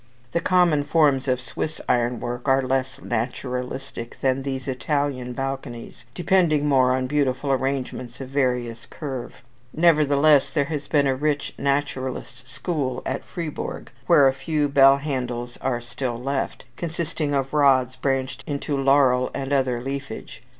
[0.31, 6.91] The common forms of Swiss ironwork are less naturalistic than these Italian balconies, depending more
[6.95, 13.23] on beautiful arrangements of various curve; nevertheless, there has been a rich naturalist school at
[13.23, 19.29] Fribourg, where a few bell handles are still left, consisting of rods branched into laurel
[19.35, 20.41] and other leafage.